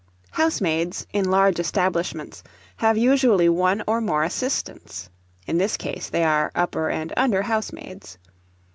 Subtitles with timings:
[0.31, 2.41] Housemaids, in large establishments,
[2.77, 5.11] have usually one or more assistants;
[5.45, 8.17] in this case they are upper and under housemaids.